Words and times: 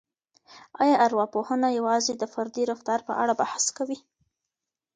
آیا 0.83 0.95
ارواپوهنه 1.05 1.67
یوازې 1.79 2.13
د 2.17 2.23
فردي 2.33 2.63
رفتار 2.71 2.99
په 3.07 3.13
اړه 3.21 3.33
بحث 3.41 3.65
کوي؟ 3.77 3.97